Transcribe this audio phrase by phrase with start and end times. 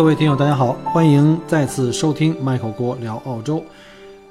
[0.00, 3.62] 各位听友，大家好，欢迎再次收听 Michael 郭聊澳洲。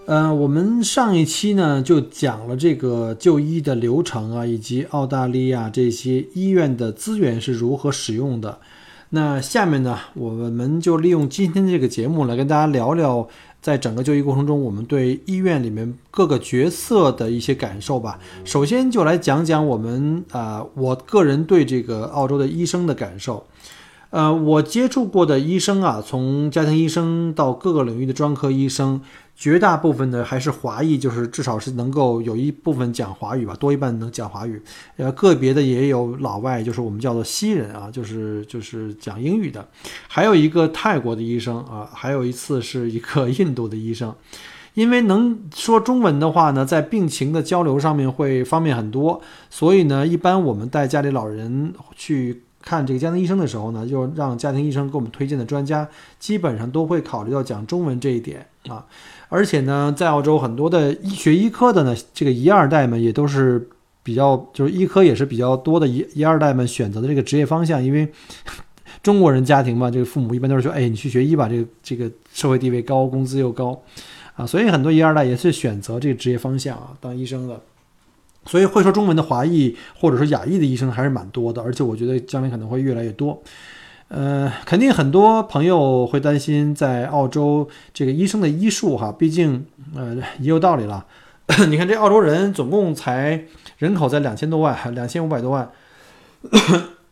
[0.07, 8.57] 呃，我们上一期呢就讲了这个就医的流程啊，以及澳大利亚这些医院的资源是如何使用的。
[9.09, 13.27] 那下面呢，我们就利用今天这个节目来跟大家聊聊，
[13.61, 18.17] 在整个就医过程中，我们对医院里面各个角色的一些感受吧。
[18.43, 23.45] 首先就来讲讲我们啊，我个人对这个澳洲的医生的感受。
[24.11, 28.99] 呃，我接触过的医生啊，从家庭医生到各个领域的专科医生，
[29.35, 34.59] 绝大部分的还是华裔，就是至少是能够有一部分讲华语吧，多一半能讲华语。
[34.97, 39.67] 呃，个别的也有老外，就是我们叫做西人啊，就是就是讲英语的。
[40.07, 44.15] 还有一个泰国的医生啊，还有一次是一个 印度的医生。
[44.73, 49.21] 因为能说中文的话呢，在病情的交流上面会方便很多，
[49.51, 52.41] 所以呢，一般我们带家里老人去。
[52.69, 55.87] 看这个家庭医生的时候呢，就让家庭医生给我们推荐的专家，
[56.19, 58.85] 基本上都会考虑到讲中文这一点啊。
[59.27, 63.67] 而且呢，在澳洲很多的医学医科的呢，这个一二代们也都是
[64.03, 67.83] 比较，就是医科也是比较多的一一二代们选择的这个职业方向。
[67.83, 68.07] 因为
[69.01, 73.81] 中国人家庭嘛，这个父母一般都是说，哎，你去学医吧，这个这个社会地位高，工资又高
[74.35, 77.59] 啊，所以很多一二代也是选择这个职业方向啊，当医生的。
[78.45, 83.41] 所以会说中文的华裔或者说亚裔的医生还是蛮多的，而且我觉得将来可能会越来越多。
[84.07, 91.05] 呃，肯定很多朋友会担心在澳洲这个医生的医术哈，毕竟呃也有道理了。
[91.69, 93.45] 你看这澳洲人总共才
[93.77, 95.69] 人口在两千多万，两千五百多万，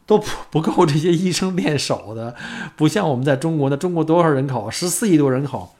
[0.08, 2.36] 都不不够这些医生练手的，
[2.76, 5.76] 不像我们在中国的中国多少人口，十四亿多人口。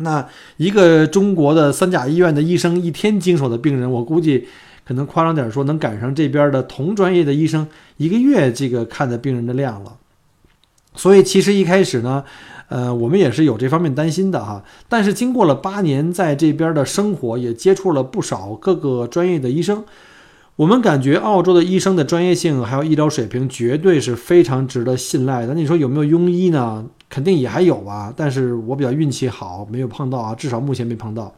[0.00, 4.46] 那一个中国的三甲医院的医生一天经手的病人，我估计。
[4.82, 7.64] 可能夸张点说，能赶上这边的同专业的医生
[7.98, 9.96] 一个月这个看的病人的量了。
[10.96, 12.24] 所以其实一开始呢，
[12.68, 14.64] 呃，我们也是有这方面担心的哈。
[14.88, 19.84] 但是经过了八年在这边的生活，也接触了不少各个专业的医生，
[20.56, 25.54] 我们感觉澳洲的医生的专业性还有医疗水平绝对是非常值得信赖的。
[25.54, 26.84] 你说有没有庸医呢？
[27.10, 28.10] 肯定也还有吧。
[28.16, 31.34] 但是我比较运气好，没有碰到啊，至少目前没碰到。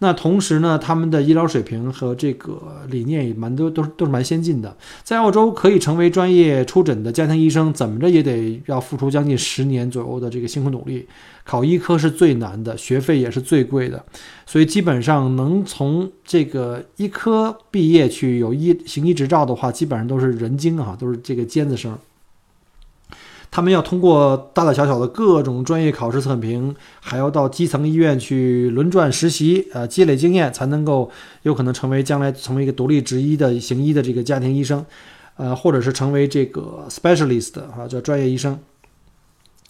[0.00, 4.76] 那同时呢，他们的医疗水平和这个理念也蛮多，都是都是蛮先进的。
[5.04, 11.06] 在澳洲可以成为专业出诊的家庭医生，怎么着也得要付出将近十年左右的这个辛苦努力。
[11.44, 14.04] 考医科是最难的，学费也是最贵的，
[14.44, 21.96] 所以基本上能从这个医科毕业去有医行医执照的话，基本上都是人精啊，都是这个尖子生。
[23.54, 31.08] 他们要通过大大小小的各种专业考试测评，还要到基层医院去轮转实习，呃，积累经验，才能够
[31.42, 34.84] 有可能成为将来成为一个独立执医的行医的这个家庭医生，
[35.36, 38.58] 呃，或者是成为这个 specialist 啊，叫专业医生。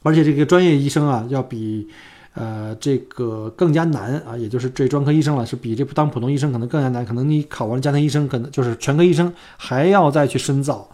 [0.02, 1.86] 而且这个专业医生啊，要比
[2.32, 7.04] 呃这个更加难啊，也就是这专科医生了，是比这当普通医生可能更加难。
[7.04, 10.88] 可能你考完家庭医生，可能就是全科医生，还要再去深造。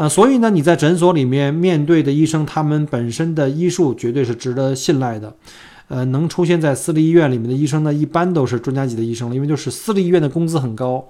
[0.00, 5.36] 啊，所以呢，你在诊所里面面对的医生，他们本身的医术绝对是值得信赖的。
[5.88, 11.06] 呃，能出现在私立医院里面的医生呢，一般都是专家级的医生了，因为就是私立医院的工资很高。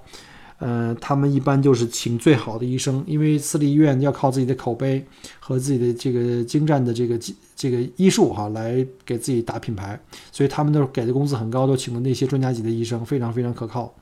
[0.57, 5.01] 呃，他们一般就是请最好的医生，因为私立医院要靠自己的口碑
[5.39, 7.17] 和自己的这个精湛的这个
[7.55, 9.97] 这个医术哈，来给自己打品牌，
[10.33, 13.93] 所以他们都是给的工资很高，都请的那些专家级的医生，非常非常可靠。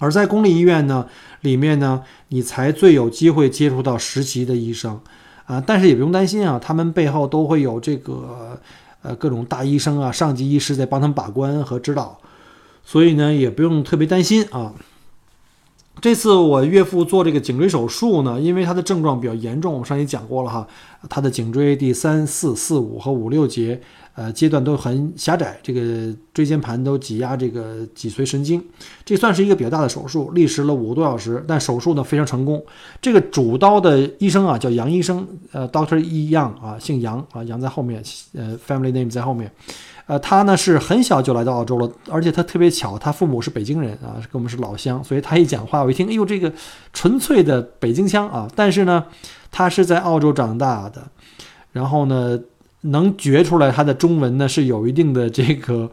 [0.00, 1.06] 而在公立医院呢，
[1.42, 5.00] 里面呢，你才最有机会接触到实习的医生，
[5.44, 8.58] 啊，但是也不用担心啊，他们背后都会有这个，
[9.02, 12.18] 呃，各种大医生啊、上级医师在帮他们把关和指导，
[12.84, 14.72] 所以呢，也不用特别担心啊。
[16.00, 20.66] 这次我岳父做这个颈椎手术呢，因为他的症状比较严重，我们上期讲过了哈，
[21.08, 23.80] 他的颈椎第三、四、四五和五六节。
[24.12, 28.62] 呃，阶段都很狭窄，这个椎间盘都挤压这个脊髓神经，
[29.04, 32.62] 这算是一个比较大的手术，历时了五个多小时，但手术呢非常成功。
[33.00, 38.02] 这个主刀的医生啊叫杨医生，呃，Doctor Yang 啊，姓杨啊，杨在后面，
[38.34, 39.50] 呃，Family name 在后面。
[40.10, 46.52] 呃，他呢是很小就来到澳洲了，而且他特别巧，他父母是北京人啊，跟我们是老乡，所以他一讲话，我一听，哎呦，这个
[46.92, 48.50] 纯粹的北京腔啊。
[48.56, 49.04] 但是呢，
[49.52, 51.00] 他是在澳洲长大的。
[51.70, 52.36] 然后呢，
[52.80, 55.88] 能觉出来他的中文呢是有一定的这个，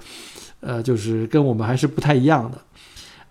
[0.61, 2.57] 呃，就是跟我们还是不太一样的，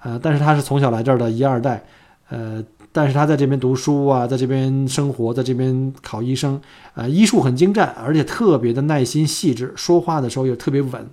[0.05, 1.85] 呃，但是他是从小来这儿的一二代，
[2.29, 2.63] 呃，
[2.97, 6.59] 但是他在这边读书啊，在这边生活，在这边考医生，
[6.95, 11.07] 呃，医术很精湛，而且特别的耐心细致，说话的时候也特别稳。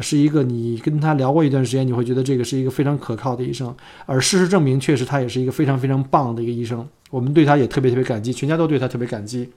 [0.00, 3.72] 是一个你跟他聊过一段时间，你会觉得这个是一个非常可靠的医生，
[4.04, 6.84] 而事实证明，确实他也是一个非常非常棒的一个医生。
[7.08, 9.48] 我们对他也特别特别感激，全家都对他特别感激。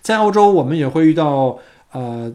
[0.00, 1.58] 在欧洲，我们也会遇到
[1.92, 2.32] 呃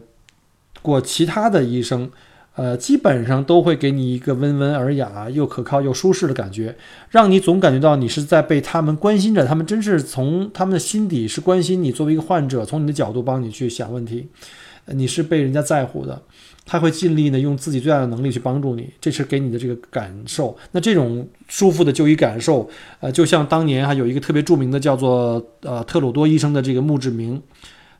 [0.82, 2.08] 过其他的医生，
[2.56, 6.76] 呃，基本上都会给你一个温文尔雅又可靠又舒适的感觉，
[7.10, 14.28] 让你总感觉到你是在被他们关心着，他们真是从他们的心底是关心你，作为一个患者，从你的角度帮你去想问题，
[14.86, 16.22] 你是被人家在乎的。
[16.66, 20.56] 他会尽力呢，用自己最大的能力去帮助你，这是给你的这个感受。
[20.72, 22.66] 那这种舒服的就医感受，
[23.00, 27.42] 呃，就像当年还有一个特别著名的叫做呃特鲁多医生的这个墓志铭，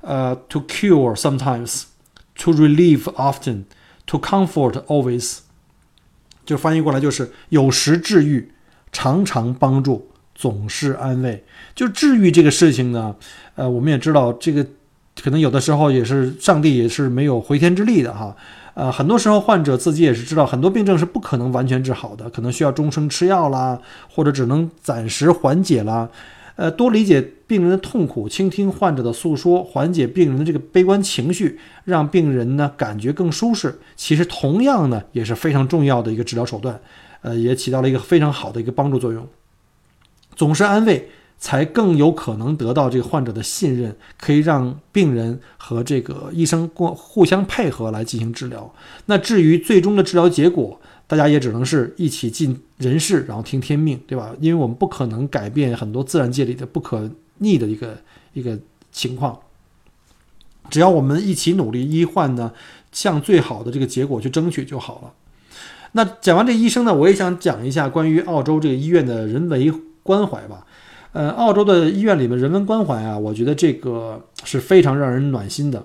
[0.00, 3.64] 呃，to cure sometimes，to relieve often
[4.06, 5.38] To comfort always，
[6.44, 8.52] 就翻译过来就是有时治愈，
[8.92, 11.44] 常常帮助，总是安慰。
[11.74, 13.16] 就治愈这个事情呢，
[13.54, 14.66] 呃，我们也知道这个。
[15.22, 18.36] 可能有的时候也是上帝也是没有回天之力的哈，
[18.74, 23.80] 呃，很多时候患者自己也是知道很多病症是不可能完全治好的，可能需要终生吃药啦，
[24.12, 26.08] 或者只能暂时缓解啦，
[26.56, 36.80] 呃，多理解病人的痛苦，倾听患者的诉说，缓解病人的这个悲观情绪，让病人呢感觉更舒适，其实同样呢也是非常重要的一个治疗手段，
[37.22, 39.26] 呃，也起到了一个非常好的一个帮助作用，
[40.34, 41.08] 总是安慰。
[41.36, 48.72] 才更有可能得到这个患者的信任，可以让病人和这个医生过互相配合来进行治疗。
[49.06, 54.34] 那至于最终的治疗结果，大家也只能是一起尽人事，然后听天命，对吧？
[54.40, 57.98] 因为我们不可能改变很多自然界里的不可逆的一个
[58.32, 58.58] 一个
[58.90, 59.38] 情况。
[60.70, 62.52] 只要我们一起努力，医患呢
[62.90, 65.12] 向最好的这个结果去争取就好了。
[65.92, 69.70] 那讲完这医生呢，我也想讲一下关于澳洲这个医院的人为
[70.02, 70.66] 关怀吧。
[71.12, 75.84] 呃，澳洲的医院里面人文关怀啊，我觉得这个是非常让人暖心的。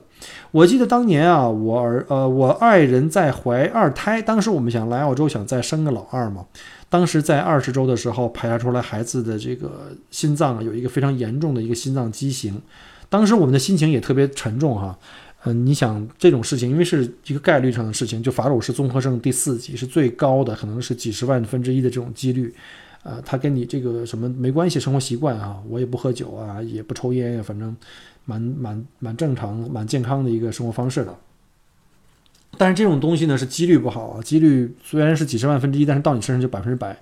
[0.51, 6.46] 我记得当年啊，我儿呃我爱人在怀二胎，当时我们想来澳洲想再生个老二嘛。
[6.90, 12.60] 当时在二十周的时候排查出来孩子的这个心脏有一个非常严重的一个心脏畸形，
[13.10, 14.98] 当时我们的心情也特别沉重哈。
[15.44, 22.54] 嗯，你想这种事情，因为是一个概率上的事情，就法鲁氏综合症第四级是最高的，可能是几十万分之一的这种几率。
[23.04, 27.74] 呃，他跟你这个什么没关系，生活习惯啊，我也不喝酒啊，也不抽烟呀，反正
[28.30, 31.16] 蛮蛮蛮正常、蛮健康的一个生活方式的。
[32.58, 36.96] 但是这种东西呢，是几率不好啊，几率虽然是几十万分之一，但是到你身上就百分之百。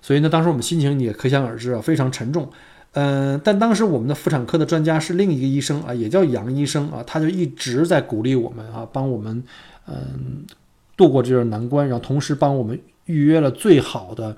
[0.00, 2.48] 所以呢，当时我们心情也可想而知啊，非常沉重。
[2.92, 9.42] 嗯，但当时我们的妇产科的专家是另一个医生啊，也叫杨医生啊，他就一直在鼓励我们啊，帮我们
[9.86, 10.44] 嗯
[10.96, 14.36] 度过这段难关，然后同时帮我们预约了最好的。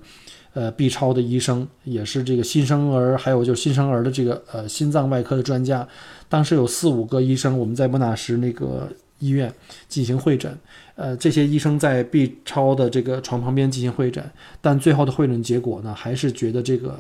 [0.55, 5.87] 呃，B 超的医生也是这个新生儿，还有就是新生儿的这个呃心脏外科的专家。
[6.29, 9.53] 当时有四五个医生，我们在莫纳什那个医院
[9.89, 10.59] 进行会诊。
[10.97, 14.25] 呃，这些医生在 B 超的这个床旁边进行会诊，
[14.61, 16.99] 但最后的会诊结果呢，还是觉得这个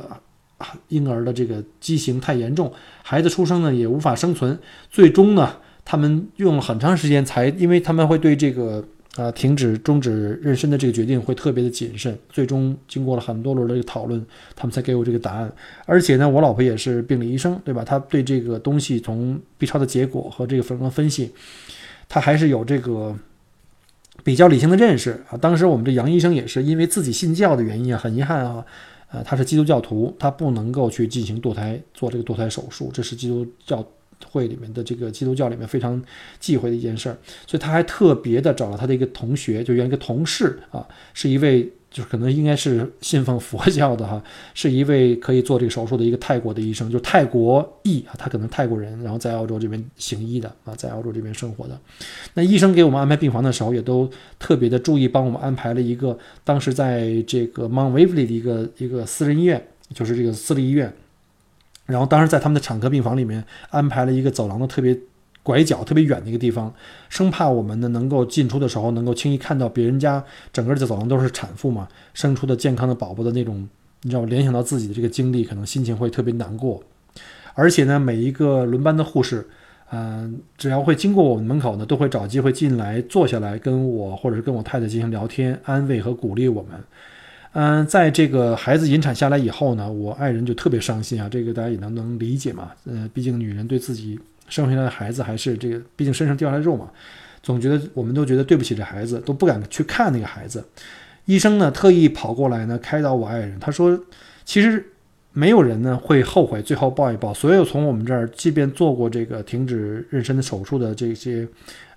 [0.88, 4.57] 婴儿的这个畸形太严重，孩子出生呢也无法生存。
[4.88, 8.85] 最终呢，他们用了很长时间才，因为他们会对这个。
[9.17, 14.25] 啊，停止终止妊娠的这个决定会特别的谨慎，最终经过了很多轮的这个讨论，
[14.55, 15.53] 他们才给我这个答案。
[15.87, 17.83] 而且呢，我老婆也是病理医生，对吧？
[17.83, 21.33] 她对这个东西从 B 超的结果和这个分分析，
[22.09, 23.17] 她还是有这个
[24.23, 25.37] 比较理性的认识啊。
[25.37, 28.65] 当时我们这杨医生也是因为自己信教的原因啊，很遗憾啊，
[29.11, 33.85] 呃，他是基督教徒，他不能够去进行堕胎做这个堕胎手术，这是基督教。
[34.26, 36.02] 会里面的这个基督教里面非常
[36.40, 44.22] 忌讳的一件事儿，所以他还特别的找了他的一个同学，就原来一个同事啊，是一位就是可能应该是信奉佛教的哈，
[44.52, 51.78] 是一位可以做这个手术的一个泰国的医生，就泰国裔啊，他可能泰国人，然后在澳洲这边行医的啊，在澳洲这边生活的。
[52.34, 60.92] 那医生给我们安排病房的时候，也都特别的注意，帮我们安排了一个当时在这个 Mount Waverly 的一个一个私人医院，就是这个私立医院。
[61.88, 64.97] 然后当时在他们的产科病房里面安排了一个走廊的特别
[65.42, 66.73] 拐角、特别远的一个地方，
[67.09, 73.66] 生怕我们呢能够进出的时候能够轻易看到别人家整个的走廊都是产妇嘛，生出的健康的宝宝的那种，
[74.02, 76.83] 你知道联想到自己的这个经历，可能心情会特别难过。
[77.54, 79.49] 而且呢，每一个轮班的护士，
[79.90, 86.78] 嗯，只要会经过我们门口呢，都会找机会进来坐下来跟我或者是跟我太太进行聊天、安慰和鼓励我们。
[87.52, 92.71] 嗯，在这个孩子引产下来以后呢，我爱人就特别伤心啊，这个大家也能能理解嘛。
[92.85, 96.90] 呃，毕竟女人对自己生下来的孩子还是这个，毕竟身上掉下来肉嘛，
[97.43, 100.62] 总觉得我们都觉得对不起这孩子，都不敢去看那个孩子。
[101.25, 103.99] 医生呢特意跑过来呢开导我爱人，他说，
[104.45, 104.85] 其实
[105.33, 107.35] 没有人呢会后悔最后抱一抱。
[107.35, 111.47] 所有从我们这儿即便做过这个停止妊娠的手术的这些，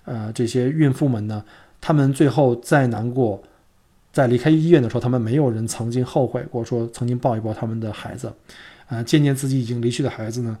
[0.04, 1.42] 呃这些孕妇们呢，
[1.80, 3.42] 他们最后再难过，
[4.12, 8.32] 在离开医院的时候，他们没有人曾经后悔过说曾经抱一抱他们的孩子，
[8.86, 10.58] 啊，见见自己已经离去的孩子呢。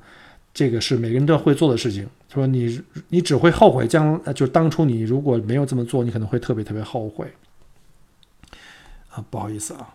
[0.54, 2.06] 这个是每个人都会做的事情。
[2.30, 2.78] 说你，
[3.08, 7.32] 你只会后悔将，就当初你如果没有这么做，你可能会特别特别后悔。
[9.08, 9.94] 啊，不好意思啊。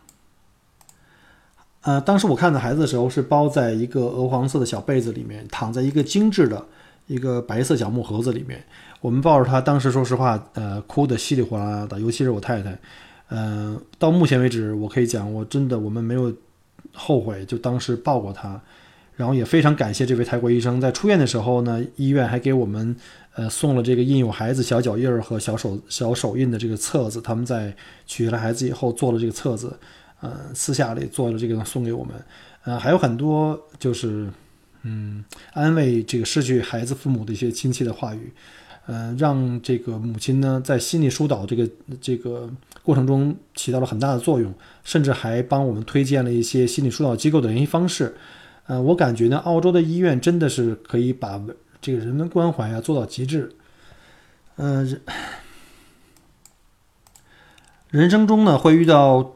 [1.82, 6.66] 呃，当时我看到孩子的时候，是包在一个鹅黄色的小被子里面，躺在一个精致的
[7.06, 8.64] 一个白色小木盒子里面。
[9.00, 12.78] 我们抱着他，当时说实话，呃，哭得稀里哗啦的，尤其是我太太。
[13.29, 16.34] 嗯，到目前为止，我可以讲，我真的我们没有
[16.93, 18.62] 后悔，就当时抱过他。
[19.15, 22.96] 然后也非常感谢这位泰国医生，在出院的时候呢，医院还给我们
[23.34, 27.19] 呃送了这个印有孩子小脚印儿和小手小手印的这个册子。
[27.19, 29.75] 他们在取下来孩子以后做了这个册子，
[30.22, 32.13] 呃，私下里做了这个送给我们。
[32.63, 34.29] 呃，还有很多就是
[34.84, 38.31] 嗯安慰这个失去孩子父母的一些亲戚的话语，
[38.86, 41.67] 呃，让这个母亲呢在心理疏导这个
[42.00, 42.48] 这个
[42.88, 44.53] 过程中起到了很大的作用，
[44.86, 48.15] 甚至还帮我们推荐了一些心理疏导机构的联系方式。
[48.65, 51.38] 呃，我感觉呢，澳洲的医院真的是可以把
[51.82, 53.51] 这个人文关怀啊做到极致。
[54.56, 55.01] 嗯，
[57.89, 59.34] 人生中呢会遇到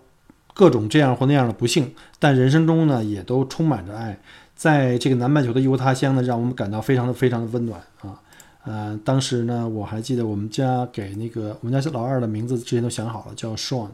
[0.53, 4.17] 各种这样或那样的不幸，但人生中呢也都充满着爱。
[4.55, 8.21] 在这个南半球的异国他乡呢，让我们感到非常的非常的温暖啊。
[8.63, 13.89] 呃，当时呢我还记得我们家给那个我们家老二的名字之前都想好了，叫 Sean。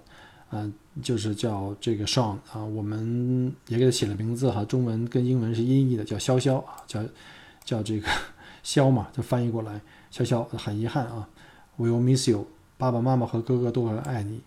[0.49, 7.01] 嗯，就是叫这个 Sean 啊，我们也给他起了名字哈，中文跟英文是音译的，叫潇潇啊，叫
[7.65, 8.07] 叫这个
[8.63, 10.45] 潇嘛，就翻译过来，潇潇。
[10.57, 11.27] 很遗憾啊
[11.75, 12.47] ，We will miss you，
[12.77, 14.39] 爸爸妈妈和哥哥都很爱你。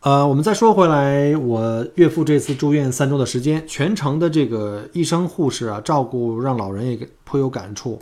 [0.00, 7.98] 呃，我们再说回来，我岳父这次住院三周的时间，全程的这个医生护士啊，照顾让老人也颇有感触。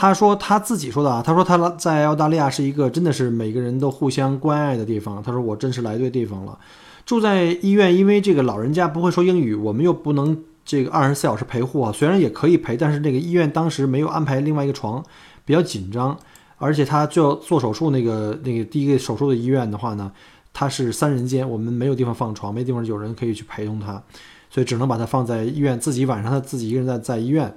[0.00, 5.22] 他说他自己说的啊，他说他在澳大利亚是一个真的是每个人都互相关爱的地方。
[5.22, 6.58] 他说我真是来对地方了。
[7.04, 11.92] 住在医院，因为这个老人家不会说英语，我们又不能这个二十四小时陪护啊。
[11.92, 15.04] 虽然也可以陪，但是这个医院当时没有安排另外一个床，
[15.44, 16.18] 比较紧张。
[16.56, 20.10] 而且他就要做手术，那个那个第一个手术的医院的话呢，
[20.54, 24.02] 他是三人间，我们没有地方放床，没地方有人可以去陪同他，
[24.48, 27.54] 所以只能把他放在医院，自己晚上他自己一个人在在医院。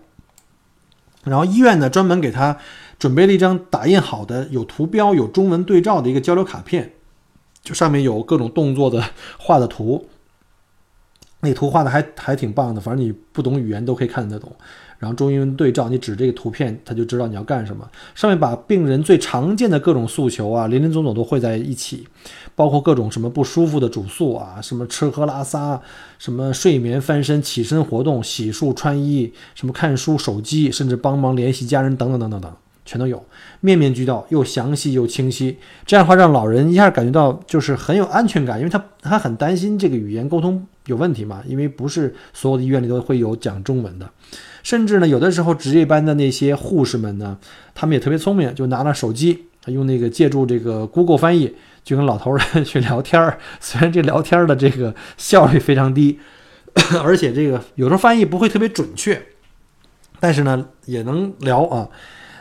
[1.24, 2.58] 然后医院呢，专门给他
[3.00, 6.94] 准备了一张打印好的、有图标、有中文对照的一个交流卡片，
[7.62, 9.04] 就上面有各种动作的
[9.38, 10.10] 画的图，
[11.40, 14.56] 那图画的还还挺棒的，反正你不懂语言都可以看得懂。
[15.04, 17.86] 然后中英文对照，你指这个图片，他就知道你要干什么。
[18.16, 22.08] 上面把病人最常见的各种诉求啊，林林总总都汇在一起，
[22.56, 25.82] 包括各种什么不舒服的主诉啊，什么吃喝拉撒，
[26.18, 32.50] 什么睡眠、翻身、起身活动、洗漱、穿衣，什么看书、手机，甚至帮忙联系家人等等等等等，
[32.86, 33.22] 全都有，
[33.60, 35.58] 面面俱到，又详细又清晰。
[35.86, 44.10] 这样的话，让老人一下感觉到就是很有安全感，因为他他很担心这个语言沟通有问题嘛，因为不是所有的医院里都会有讲中文的。
[44.64, 47.38] 甚至呢，有的时候值夜班的那些护士们呢，
[47.76, 51.54] 他们也特别聪明，就拿了手机，用那个借助这个 Google 翻译，
[51.84, 53.38] 就跟老头儿 去聊天儿。
[53.60, 56.18] 虽然这聊天的这个效率非常低，
[57.04, 59.22] 而且这个有时候翻译不会特别准确，
[60.20, 61.90] 但是呢，也能聊啊。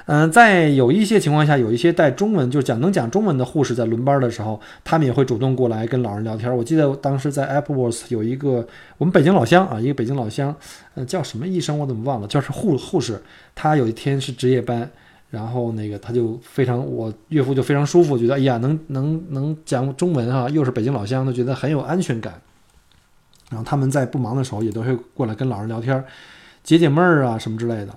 [0.07, 6.55] 嗯，在有一些情况下，有一些带中文，就是讲能讲中文的护士在轮班的时候，他们也会主动过来跟老人聊天。
[6.57, 8.67] 我记得当时在 Appleworth 有一个
[8.99, 10.55] 我们北京老乡啊，一个北京老乡，
[10.95, 13.23] 呃，叫什么医生我怎么忘了，就是护护士。
[13.55, 14.91] 他有一天是值夜班，
[15.31, 22.35] 然后那个他就非常，我岳父就非常舒服，觉得哎呀，能能能讲中文啊，又是北京老乡，都觉得很有安全感。
[23.51, 26.03] 然后他们在不忙的时候，也都会过来跟老人聊天，
[26.65, 27.95] 解解闷儿啊什么之类的。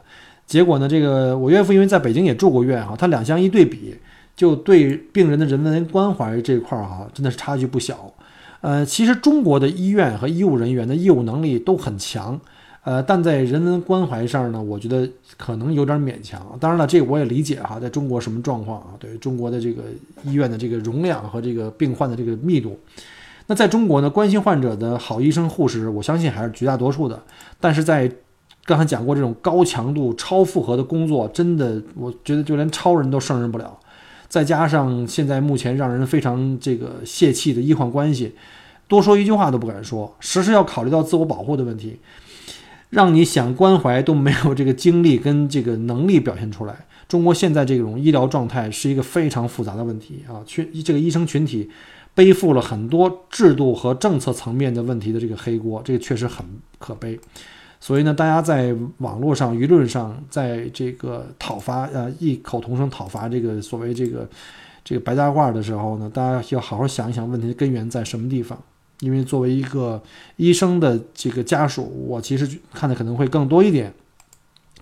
[0.47, 0.87] 结果呢？
[0.87, 3.95] 这个我岳父因为在北京也住过院哈，他两相一对比，
[4.35, 8.13] 就对病人的人文关怀这块儿哈，真的是差距不小。
[8.61, 12.39] 呃，其实中国的医院和医务人员的业务能力都很强，
[12.83, 16.41] 呃，但在人文关怀上呢，我觉得可能有点勉强。
[16.59, 18.87] 当然了，这个我也理解哈，在中国什么状况啊？
[18.99, 19.83] 对中国的这个
[20.23, 22.79] 医院的这个容量和这个病患的这个密度，
[23.47, 27.21] 那在中国呢，关心患者的好医生护士，我相信还是绝大多数的。
[27.59, 28.11] 但是在
[28.65, 33.79] 刚才讲过，这种高强度、超负荷的工作，真的，我觉得就连超人都胜任不了。
[34.27, 38.33] 再加上现在目前让人非常这个泄气的医患关系，
[38.87, 41.99] 多说一句话都不敢说，时时要考虑到自我保护的问题。
[42.91, 46.85] 让你想关怀都没有这个精力跟这个能力表现出来。
[47.07, 51.69] 中国现在这种医疗状态是一个非常复杂的问题啊，群这个医生群体
[52.13, 56.45] 背负了很多制度和政策层面的问题的这个黑锅，这个确实很
[56.79, 57.19] 可悲。
[57.85, 64.27] 所以呢，大家在网络上、舆论上，在这个讨伐呃异口同声讨伐这个所谓这个
[64.83, 68.59] 这个白大褂的时候呢，大家要好好想一想问题的根源在什么地方。
[69.01, 70.01] 因为作为一个
[70.37, 73.93] 医生的这个家属，我其实看的可能会更多一点，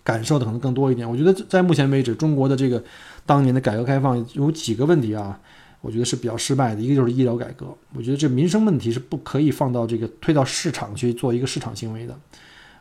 [0.02, 1.06] 感受的可能更多一点。
[1.10, 2.82] 我觉得在目前为止，中国的这个
[3.26, 5.38] 当年的改革开放有几个问题啊，
[5.82, 6.80] 我觉得是比较失败的。
[6.80, 12.18] 一个就是医疗改革，我觉得这民生问题是不可以放到这个推到市场去做一个市场行为的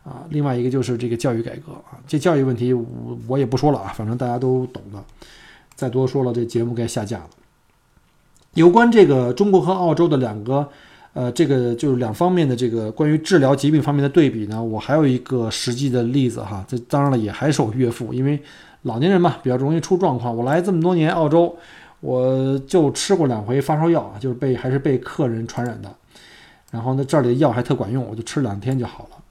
[0.04, 0.24] 啊。
[0.30, 2.84] 另外一个就是这个教育改革啊，这教育问题我
[3.26, 5.02] 我也不说了啊，反正大家都懂的，
[5.74, 7.30] 再多说了这节目该下架了。
[8.54, 10.68] 有关这个中国和澳洲的两个。
[11.14, 14.64] 呃，这个就是两方面的这个关于治疗疾病方面的对比呢。
[14.64, 18.42] 我还有一个实际的例子哈，这当然了，也还是我岳父，因为
[18.84, 20.34] 老年人嘛，比较容易出状况。
[20.34, 21.54] 我来这么多年澳洲，
[22.00, 25.94] 我就吃过两回发烧药啊，就是被还是被客人传染的。
[26.70, 29.21] 然后呢，这里的药还特管用，我就吃两天就好了。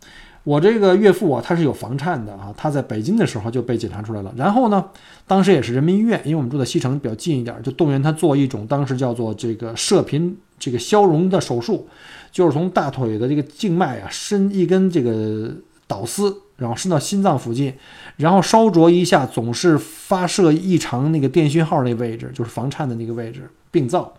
[0.43, 4.33] 我这个岳父啊，他是有房颤的啊，他在北京的时候就被检查出来了。
[4.36, 4.86] 然后呢，
[5.27, 10.38] 当时也是人民医院，因为我们住在西城比较近一点，就动员他做一种当时叫做这个射频。
[10.62, 11.88] 这个消融的手术，
[12.31, 15.51] 就是从大腿的这个静脉啊伸一根这个
[15.88, 17.74] 导丝，然后伸到心脏附近，
[18.17, 24.13] 然后烧灼一下，总是发射异常那个电讯号那位置，就是房颤的那个位置病灶，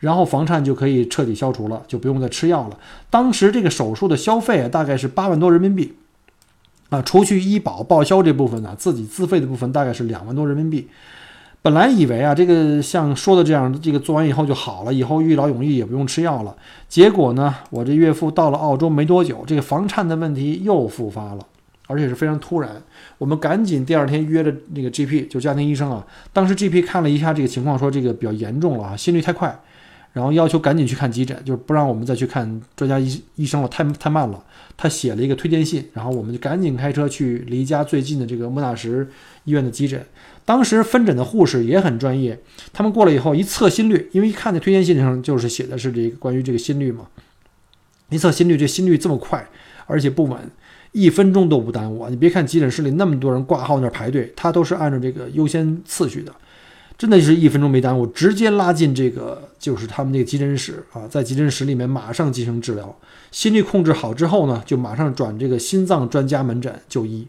[0.00, 2.78] 然后房颤就可以彻底消除了，就不用再吃药了。
[3.08, 5.94] 当时这个手术的消费啊，大概是八万多人民币，
[6.88, 10.88] 啊，除去医保报销这部分呢，自己自费的部分大概是两万多人民币。
[11.62, 16.56] 本来以为啊，这个像说的这样，这个做完以后就好了，以后一劳永逸也不用吃药了。
[16.88, 21.46] 结果呢，我这岳父到了澳洲没多久，这个房颤的问题又复发了，
[21.86, 22.82] 而且是非常突然。
[23.18, 26.02] 我们赶紧第二天约了那个 GP，就家庭医生啊。
[26.32, 29.60] 当时 GP 看了一下这个情况，说这个比较严重了啊，心率太快，
[30.12, 34.44] 然后要求赶紧去看急诊，就是不让我们再去看专家医医生了，太太慢了。
[34.76, 39.06] 他写了一个推荐信，然后我们就赶紧开车去离家最近的这个莫纳什
[39.44, 40.02] 医院的急诊。
[40.46, 42.40] 当时分诊的护士也很专业，
[42.72, 47.06] 他们过来以后一测心率，因为一看那推荐信上就是写的是这个关于这个心率嘛，
[48.08, 49.46] 一测心率，这心率这么快，
[49.86, 50.38] 而且不稳，
[50.92, 52.08] 一分钟都不耽误啊。
[52.08, 56.34] 你别看急诊室里那么多人挂号那排队，他都是按照这个优先次序的，
[57.00, 62.94] 真的是一分钟没耽误，直接拉进这个就是他们那个急诊室啊，在急诊室里面马上进行治疗，
[63.30, 67.26] 心率控制好之后呢，就马上转这个心脏专家门诊就医。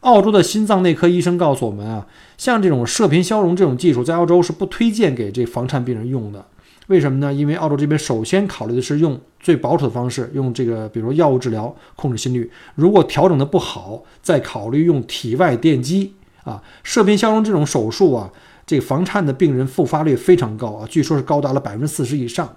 [0.00, 2.04] 澳洲的心脏内科医生告诉我们啊，
[2.36, 6.44] 像这种射频消融这种技术，在澳洲是不推荐给这房颤病人用的。
[6.88, 7.32] 为什么呢？
[7.32, 12.50] 因为澳洲这边首先考虑的是用最保守的方式，用这个比如药物治疗控制心率。
[12.74, 16.60] 如果调整的不好，再考虑用体外电击啊。
[16.82, 18.30] 射频消融这种手术啊，
[18.66, 22.56] 这个房颤的病人复发率非常高啊，据说是高达了百分之四十以上，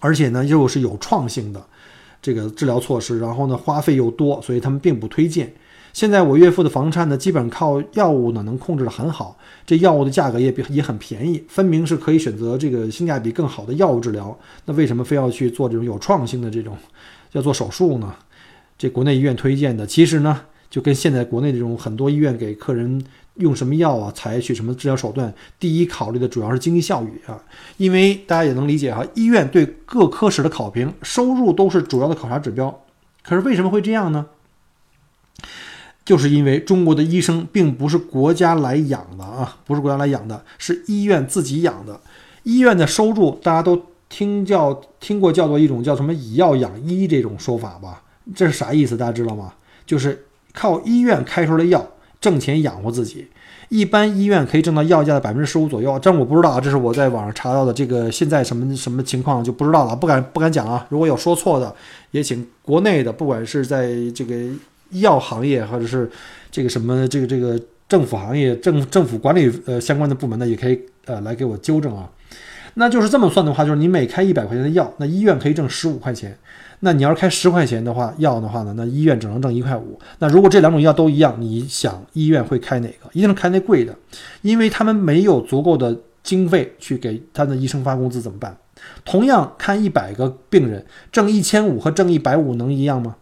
[0.00, 1.64] 而且呢又是有创性的
[2.20, 5.54] 这个治疗措施，然后呢花费又多，所以他们并不推荐。
[5.94, 14.38] 现在我岳父的房颤呢，基本靠药物呢能控制的很好，这药物的价格也比也很便宜，分明是可以选择这个性价比更好的药物治疗。
[14.66, 16.76] 那为什么非要去做这种有创性的这种
[17.32, 18.14] 要做手术呢？
[18.76, 20.40] 这国内医院推荐的，其实呢
[20.70, 23.02] 就跟现在国内这种很多医院给客人
[23.38, 27.42] 用什么药啊，采取什么治疗手段，第一考虑的主要是经济效益啊，
[27.76, 32.82] 因为大家也能理解哈，医院对各科室的考评收入都是主要的考察指标。
[33.22, 34.26] 可是为什么会这样呢？
[36.04, 42.00] 就是因为中国的医生并不是国家来养的啊，不是国家来养的，是医院自己养的。
[42.44, 48.02] 医院的收入大家都听叫听过，叫做一种叫什么“以药养医”这种说法吧？
[48.34, 48.96] 这是啥意思？
[48.96, 49.52] 大家知道吗？
[49.84, 51.86] 就是靠医院开出来的药
[52.20, 53.26] 挣钱养活自己。
[53.68, 57.72] 一般医院可以挣到药价的百分之十五左右，这我不知道啊，这是我在网上查到的。
[57.72, 60.86] 这个现在什么什么情况就不知道了，不敢不敢讲啊。
[60.88, 61.74] 如果有说错的，
[62.10, 64.34] 也请国内的，不管是在这个。
[64.90, 66.10] 医药行业或者是
[66.50, 72.08] 这个什么这个这个政府行业政政府管理呃相关的部门呢，也可以呃来给我纠正啊。
[72.72, 76.34] 那就是这么算的话，就是你每开一百块钱的药，那医院可以挣十五块钱。
[76.80, 79.98] 那你要是开十块钱的话药的话呢，那医院只能挣一块五。
[80.18, 83.08] 那如果这两种药都一样，你想医院会开哪个？
[83.12, 83.94] 一定是开那贵的，
[84.42, 88.56] 因为他们没有足够的经费去给他的医生发工资，怎么办？
[89.04, 93.16] 同样看一百个病人，挣一千五和挣一百五能一样吗？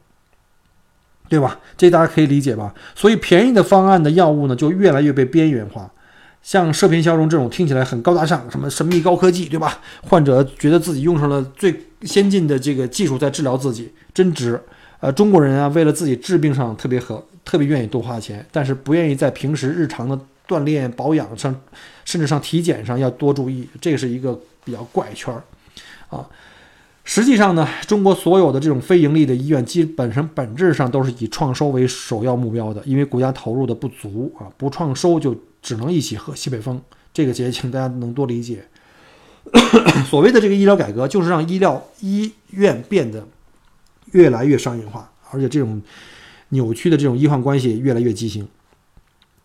[1.29, 1.59] 对吧？
[1.77, 2.75] 这大家可以理解吧？
[2.95, 5.91] 所以便宜的方案的药物呢，就越来越被边缘化。
[6.47, 9.81] 像射频消融这种听起来很高大上，什么神秘高科技，对吧？
[10.09, 14.61] 患者觉得自己用上了最先进的这个技术在治疗自己，真值
[15.01, 21.53] 呃，中国人啊，为了自己治病上特别和，特别愿意多花钱，但是不愿意在平时日常的锻炼、保养上，
[22.05, 25.43] 甚至上体检上要多注意，这是一个比较怪圈儿
[26.17, 26.25] 啊。
[27.03, 36.81] 实际上呢，中国所有的这种非盈利的医院，基本上本质上都是以创收为首要目标的，因为国家投入的不足啊，不创收就只能一起喝西北风。
[37.13, 38.65] 这个节请大家能多理解。
[40.09, 43.27] 所谓的这个医疗改革，就是让医疗医院变得
[44.13, 45.83] 越来越商业化，而且这种
[46.51, 48.47] 扭曲的这种医患关系越来越畸形。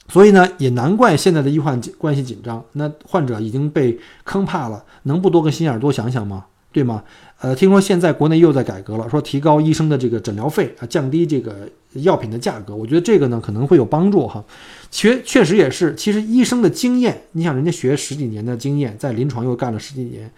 [0.09, 2.63] 所以呢，也难怪现在的医患关系紧张。
[2.73, 6.45] 那患者已经被坑怕了，能不多个心眼多想想吗？
[6.71, 7.03] 对吗？
[7.39, 12.75] 呃，听说现在国内又在改革了，说提高医生的这个诊疗费啊，降低这个药品的价格。
[12.75, 14.43] 我觉得这个呢可能会有帮助哈。
[14.91, 20.29] 确确实也是，其实医生的经验，你想人家学十几年的经验，在临床又干了十几年，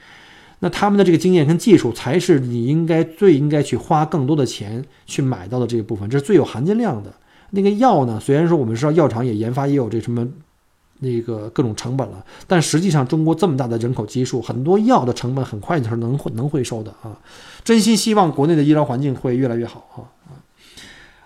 [0.59, 7.11] 那他们的这个经验跟技术才是你应该最应该去花更多的钱去买到的这个部分，这是最有含金量的。
[7.49, 10.27] 那个药呢，虽然说我们知道药厂也研发也有这什么。
[10.99, 17.19] 那个各种成本了，但实际上中国这么大的人口基数，很多药的成本很快就是能能回收的啊！
[17.61, 20.39] 真心希望国内的医疗环境会越来越好啊啊！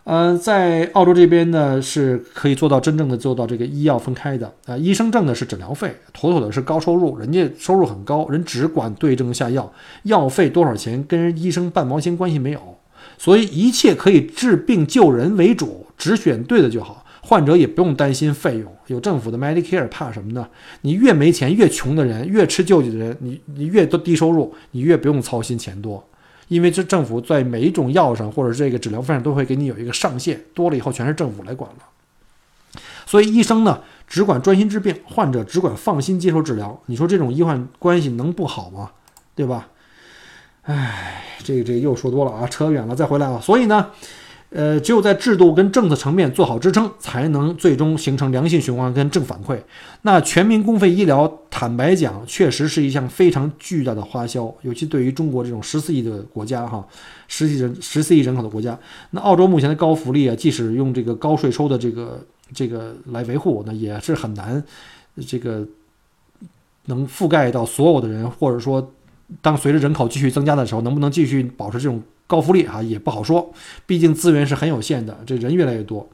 [0.07, 9.69] 呃，在澳洲这边呢，是可以做到真正的做到这个医药分开的啊，医生挣的是诊疗费，妥妥的是高收入，人家收入很高，人只管对症下药，
[10.03, 12.77] 药费多少钱跟人医生半毛钱关系没有，
[13.17, 17.03] 所以一切可以治病救人为主，只选对的就好。
[17.19, 20.47] 患者也不用担心费用，有政府的 Medicare，怕什么呢？
[20.83, 26.01] 你越没钱、越穷的人，越吃救济的人，你你越多低收入，你越不用操心钱多，
[26.47, 32.79] 因为这政府在每一种药上或者这个治疗费上都会给你有一个上限，多了以后全是政府来管了。
[33.05, 36.81] 所以医生呢，只管专心治病，患者只管放心接受治疗。
[36.87, 38.91] 你说这种医患关系能不好吗？
[39.35, 39.69] 对吧？
[40.63, 43.39] 唉，这个这个又说多了啊，扯远了，再回来啊。
[43.41, 43.91] 所以呢。
[44.49, 49.59] 呃，只有在制度跟政策层面做好支撑，才能最终形成良性循环跟正反馈。
[50.03, 56.87] 那全民公费医疗，坦白讲，确实是一项非常巨大的花销，尤其对于中国这种十四亿的国家，哈，
[57.27, 58.79] 十亿人十四亿人口的国家。
[59.11, 64.63] 那澳洲目前的高福利啊，即使用这个高税收的这个这个来维护，那也是很难，
[65.27, 65.67] 这个
[66.85, 68.93] 能覆盖到所有的人，或者说，
[69.41, 72.01] 当随着人口继续增加的时候，能不能继续保持这种？
[72.27, 73.53] 高福利啊也不好说，
[73.85, 76.09] 毕竟资源是很有限的，这人越来越多，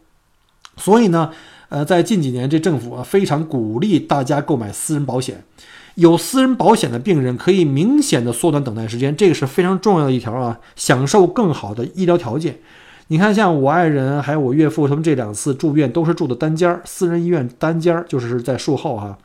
[0.77, 1.31] 所以呢，
[1.69, 5.43] 呃，在近几年，这政府啊非常鼓励大家购买私人保险，
[5.95, 12.59] 有私人保险的病人可以明显的缩短等待时间，这个是非常重要的一条啊，享受更好的医疗条件。
[13.07, 19.17] 你看，像我爱人还有我岳父他们这两次住院都是住的单间儿，私人医院单间儿，就是在术后哈，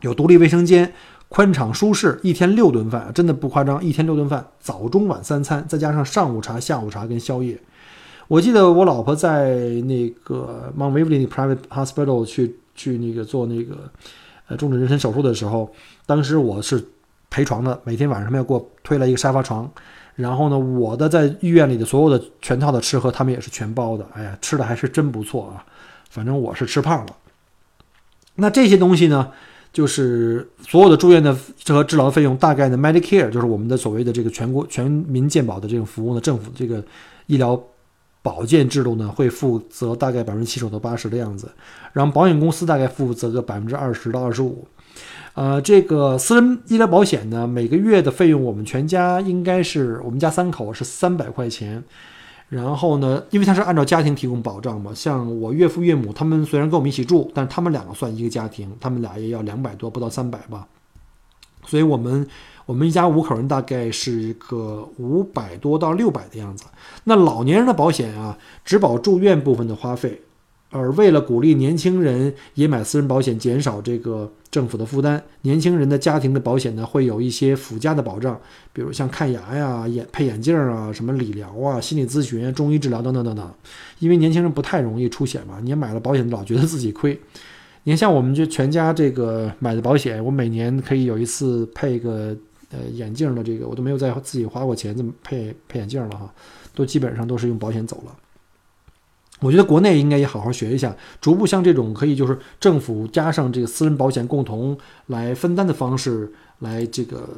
[0.00, 0.92] 有独立卫生间。
[1.32, 7.58] 宽敞舒适，一天六顿饭，真的不夸张，一天六顿饭，早中晚三餐，再加上上午茶、下午茶跟宵夜。
[8.28, 9.54] 我记得我老婆在
[9.86, 13.90] 那个 Mount Waverly Private Hospital 去去那个做那个
[14.46, 15.72] 呃重症人身手术的时候，
[16.04, 16.86] 当时我是
[17.30, 19.70] 陪床的，每天晚上他们要给我推来一个沙发床，
[20.14, 24.06] 然后呢，我的在医院里的所有的全套的吃喝，他们也是全包的。
[24.12, 25.64] 哎呀，吃的还是真不错啊，
[26.10, 27.16] 反正我是吃胖了。
[28.34, 29.30] 那这些东西呢？
[29.72, 31.34] 就是所有的住院的
[31.66, 36.84] 和治疗费用，大概呢，Medicare 就是我们的所谓的这个全国全民健保的这种服务呢，政府这个
[37.26, 37.58] 医疗
[38.20, 41.50] 保健制度呢，会负责大概百分之七十到八十的样子，
[41.94, 44.68] 然后保险公司大概负责个百分之二十到二十五。
[45.34, 51.82] 呃，这个私人医疗保险呢，每个月的费用，我们全家应该是我们家三口是三百块钱。
[52.52, 60.68] 然后呢，因为他是按照家庭提供保障嘛，像我岳父岳母他们虽然跟我们一起住，但他们两个算一个家庭，他们俩也要两百多，不到三百吧。
[61.64, 62.28] 所以我们
[62.66, 66.66] 我们一家五口人大概是一个五百多到六百的样子。
[67.04, 68.36] 那老年人的保险啊，
[68.66, 70.20] 只保住院部分的花费。
[70.72, 78.40] 而为了鼓励年轻人也买私人保险，减少这个政府的负担，年轻人的家庭的保险呢，会有一些附加的保障，
[78.72, 83.54] 比如像看牙呀、眼配眼镜啊、什么理疗啊、心理咨询、中医治疗等等等等。
[83.98, 87.20] 因为年轻人不太容易出险嘛，你买了保险老觉得自己亏。
[87.84, 92.34] 你看，像我们这全家这个买的保险，我每年可以有一次配个
[92.70, 96.32] 呃眼镜的这个，我都没有再自己花过钱这么配配眼镜了哈，
[96.74, 98.16] 都基本上都是用保险走了。
[99.42, 104.78] 我觉得国内应该也好好学一下，逐步像这种可以就是政府加上这个私人保险共同
[105.08, 107.28] 来分担的方式，来这个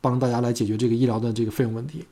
[0.00, 2.04] 帮大家来解决这个医疗的这个费用问题。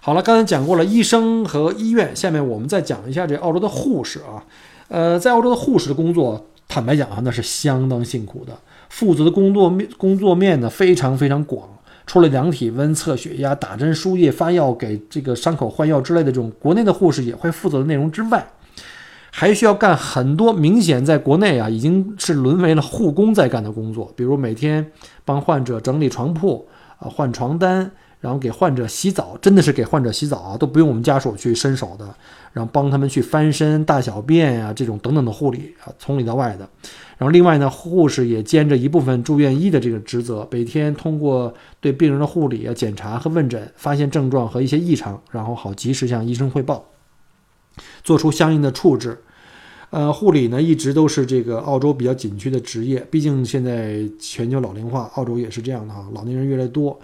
[0.00, 4.44] 好了，刚才讲过了医生和医院，下面我们再讲一下这澳洲的护士啊。
[4.88, 8.58] 呃，在澳洲的护士的工作，坦白讲啊，那是相当辛苦的，
[8.90, 11.66] 负责的工作面工作面呢非常非常广，
[12.06, 18.46] 除了量体温、测血压、打针、输液、发药、给这个伤口换药之类的这种国内的护士也会负责的内容之外，
[19.30, 24.90] 还需要干很多明显在国内啊已经是沦为了护工在干的工作，比如每天
[25.24, 27.90] 帮患者整理床铺啊、换床单。
[28.24, 32.08] 然后给患者洗澡，真的是给患者洗澡啊，都不用我们家属去伸手的。
[32.54, 36.66] 然后帮他们去翻身、大小便呀，这种等等的护理啊，从里到外的。
[37.18, 46.82] 然后另外呢，护士也兼着一部分住院医的这个职责，每天通过对病人的护理啊、检查和问诊，发现症状和一些异常，然后好及时向医生汇报，
[48.02, 49.18] 做出相应的处置。
[49.90, 56.98] 呃，护理呢一直都是这个澳洲比较紧缺的职业，毕竟现在全球老龄化，澳洲也是这样的哈，老年人越来越多。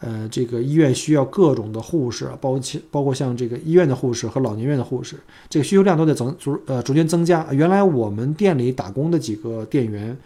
[0.00, 2.60] 呃，这个医院需要各种的护士，包括
[2.90, 5.16] 包括像这个医院的护士和老年院的护士，
[5.50, 7.46] 这个需求量都在增逐呃逐渐增加。
[7.52, 10.16] 原来我们店里打工的几个店员，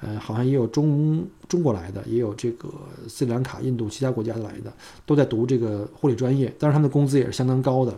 [0.00, 2.70] 呃，好像也有中中国来的，也有这个
[3.06, 4.72] 斯里兰卡、印度其他国家来的，
[5.04, 7.94] 都在读这个护理专业，但是他们的工资也是相当高的。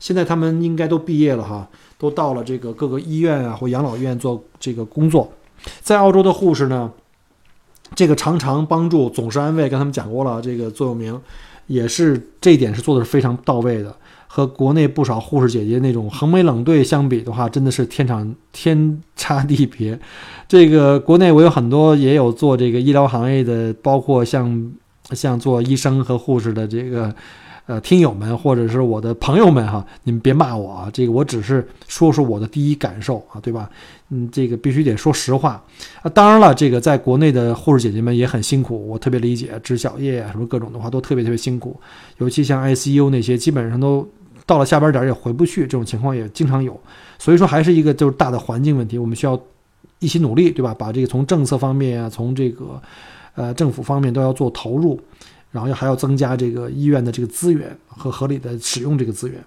[0.00, 5.30] 现在他们应该都毕业了哈，都到了这个各个医院啊或养老院做这个工作。
[5.80, 6.92] 在澳洲的护士呢？
[7.94, 10.40] 这个常常帮助，总是安慰，跟他们讲过了。
[10.40, 11.20] 这个座右铭，
[11.66, 13.94] 也是这一点是做的是非常到位的。
[14.26, 19.98] 和国内不少护士姐姐那种横眉冷对相比的话，真的是天长天差地别。
[20.48, 24.72] 这个国内我有很多也有做这个医疗行业的，包括像
[25.10, 27.14] 像做医生和护士的这个。
[27.72, 30.90] 呃，听友们或者是我的朋友们哈，你们别骂我啊！
[30.92, 33.70] 这个我只是说说我的第一感受啊，对吧？
[34.10, 35.52] 嗯，这个必须得说实话
[36.02, 36.10] 啊。
[36.10, 41.80] 当然了，这个在国内的护士姐姐们也很辛苦，我特别理解，值小夜啊什么各种的话都特别特别辛苦。
[42.18, 44.06] 尤其像 ICU 那些，基本上都
[44.44, 46.78] 到了下班点也回不去，这种情况也经常有。
[47.18, 49.40] 所以说，还是一个就是大的环境问题，我们需要
[49.98, 50.74] 一起努力，对吧？
[50.78, 52.78] 把这个从政策方面啊，从这个
[53.34, 55.00] 呃政府方面都要做投入。
[55.52, 59.44] 然后要还要增加这个医院的这个资源和合理的使用这个资源，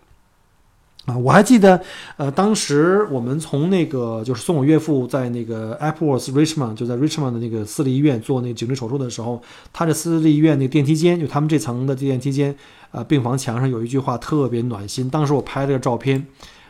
[1.05, 1.81] 啊，我还记得，
[2.15, 9.41] 呃，当时我们从那个就是送我岳父在那个 Appleworth Richmond 就在 Richmond 的那个私立医院做那个颈椎手术的时候，
[9.73, 12.55] 他的私立医院那个电梯间，就他们这层的电梯间，
[12.91, 15.09] 呃，病房墙上有一句话特别暖心。
[15.09, 16.25] 当时我拍了个照片，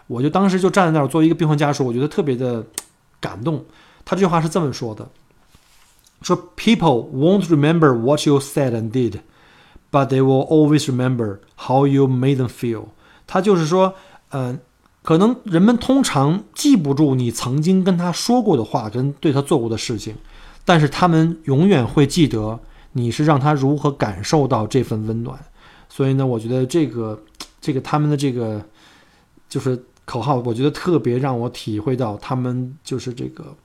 [0.07, 2.65] 我就当时就站在那儿作为一个病患家属，我觉得特别的
[3.19, 3.63] 感动。
[4.05, 5.07] 他这句话是这么说的。
[6.21, 9.19] 说 people won't remember what you said and did,
[9.91, 12.85] but they will always remember how you made them feel。
[13.27, 13.93] 他就是说，
[14.29, 14.59] 嗯，
[15.03, 20.15] 可能人们通常记不住你曾经跟他说过的话，跟对他做过的事情，
[20.63, 22.59] 但是他们永远会记得
[22.93, 25.37] 你是让他如何感受到这份温暖。
[25.89, 27.21] 所以呢，我觉得这个
[27.61, 28.63] 这个他们的这个
[29.47, 33.55] 就是口号，我觉得特别让我体会到他们就是这个。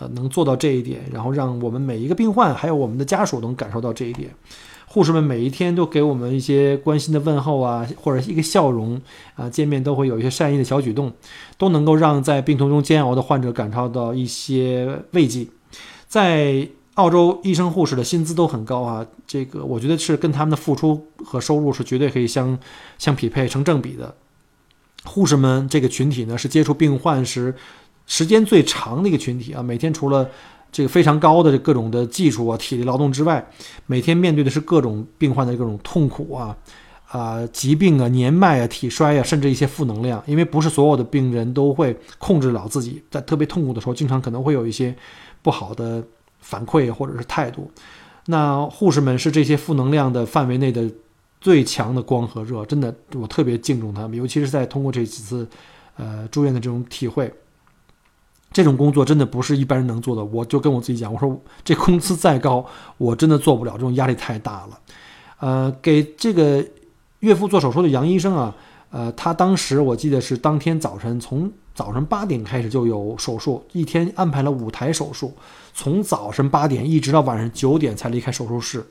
[0.00, 4.30] 呃，能做到这一点，然后让我们每一个病患，还有我们的家属能感受到这一点。
[4.86, 9.00] 护士们每一天都给我们一些关心的问候啊，或者一个笑容
[9.34, 11.12] 啊，见面都会有一些善意的小举动，
[11.58, 15.46] 都能够让在病痛中煎熬的患者感受到一些慰藉。
[16.08, 22.58] 在澳洲，医生护士的薪资都很高啊，这个我觉得是跟他们的付出和收入是绝对可以相
[22.98, 24.14] 相匹配、成正比的。
[25.04, 27.54] 护士们这个群体呢，是接触病患时。
[28.10, 30.28] 时间最长的一个群体啊，每天除了
[30.72, 33.48] 这个非常高的各种的技术啊、体力劳动之外，
[33.86, 36.56] 每天面对的是各种病患的各种痛苦啊、
[37.06, 40.20] 啊疾病啊、年迈啊、体衰啊，甚至一些负能量。
[40.26, 44.92] 因为不是所有的病人都会控制了自己，在特别痛苦的时候，经常可能会有一些
[45.40, 46.02] 不好的
[46.40, 47.70] 反馈或者是态度。
[48.26, 50.90] 那护士们是这些负能量的范围内的
[51.40, 55.48] 最强的光和热，真的，我特别敬重他们，尤其是在通过这几次
[55.96, 57.32] 呃住院的这种体会。
[58.52, 60.24] 这种工作真的不是一般人能做的。
[60.24, 62.64] 我就跟我自己讲，我说这工资再高，
[62.98, 64.78] 我真的做不了，这种压力太大了。
[65.38, 66.64] 呃，给这个
[67.20, 68.54] 岳父做手术的杨医生啊，
[68.90, 75.32] 呃，他当时我记得是当天早晨，从早晨八点开始就有手术，一天安排了五台手术，
[75.72, 78.84] 从早晨八点一直到晚上九点才离开手术室。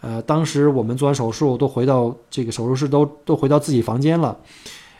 [0.00, 4.36] 呃，当时我们做完手术都回到这个手术室，都都回到自己房间了。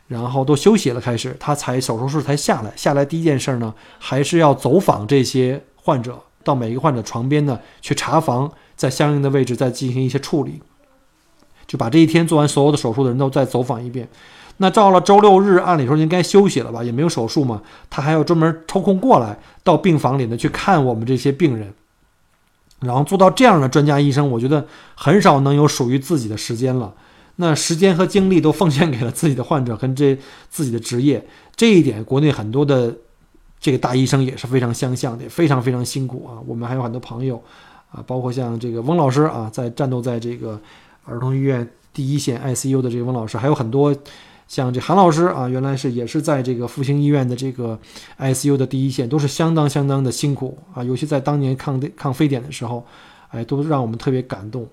[0.07, 2.73] 然后都休息了，开始他才手术室才下来。
[2.77, 10.61] 下来第一件事呢，还是要走访这些患者，到每一个患者床边呢去查房，在相应的位置再进行一些处理，
[11.67, 14.09] 就把这一天做完所有的手术的人都再走访一遍。
[14.59, 21.73] 那到了周六日，按理说应该休息了吧，也没有手术嘛，他还要专门抽空过来到病房里呢去看我们这些病人。
[22.81, 26.93] 然后做到这样的专家医生，我觉得很少能有属于自己的时间了。
[27.37, 30.17] 那时间和精力都奉献给了自己的患者跟这
[30.49, 32.95] 自己的职业，这一点国内很多的
[33.59, 36.39] 这个大医生也是非常相像的，非常非常辛苦啊。
[36.47, 37.43] 我们还有很多朋友
[37.91, 40.61] 啊，包括像这个翁老师啊，在战斗在这个
[41.05, 43.95] 儿童医院第一线 ICU 的这个翁老师，还有很多
[44.47, 47.77] 像这韩老师啊，原来是也是在这个复兴医院的这个
[48.19, 52.87] ICU 的第一线，都是相当相当的辛苦啊，尤其在当年抗抗非典的时候，
[53.31, 54.69] 哎，都让我们特别感动。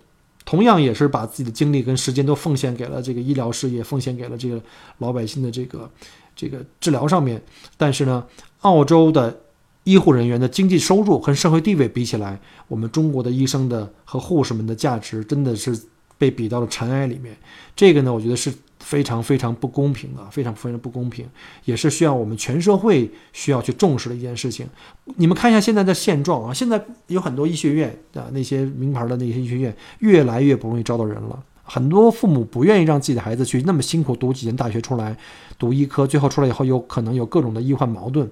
[0.46, 4.62] 同样也是把自己的精力跟时间都奉献给了这个医疗事业，奉献给了这个
[4.98, 5.90] 老百姓的这个
[6.36, 7.42] 这个治疗上面。
[7.78, 8.26] 但是呢，
[8.62, 9.42] 澳洲的。
[9.84, 15.76] 医护人员的经济收入跟社会地位比起来，我们中国的医生的和护士们的价值真的是
[16.20, 17.36] 被比到了尘埃里面。
[17.76, 21.26] 这个呢，我觉得是非常非常不公平的，非常非常不公平，
[21.66, 24.68] 也是需要我们全社会需要去重视的一件事情。
[25.16, 31.44] 你们看一下现在的现状啊，现在有很多医学院啊，那些名牌的那些医学院越来越不容易招到人了。
[31.64, 35.16] 很多父母不愿意让自己的孩子去那么辛苦读几年大学出来
[35.58, 38.30] 读医科，最后出来以后有可能有各种的医患矛盾。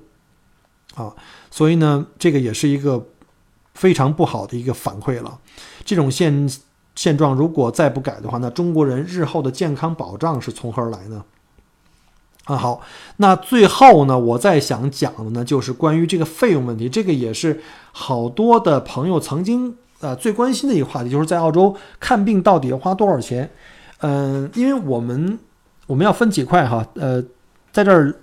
[0.96, 1.16] 啊，
[1.50, 3.08] 所以呢，这个也是一个
[3.76, 5.40] 非常不好的一个反馈了。
[5.86, 6.50] 这种现
[7.00, 11.24] 现状如果再不改的话，那中国人日后的健康保障是从何而来呢？
[12.44, 12.82] 啊，好，
[13.16, 16.90] 那最后呢，我再想讲的呢，就是关于这个费用问题。
[16.90, 17.62] 这个也是
[17.94, 23.50] 好多的朋友曾经呃最关心的一个话题，就是在澳洲看病到底要花多少钱？
[24.00, 25.40] 嗯，因为我们
[25.88, 27.24] 我们要分几块哈，呃，
[27.72, 28.14] 在这儿。